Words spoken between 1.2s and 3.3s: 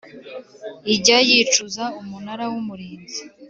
yicuza Umunara w Umurinzi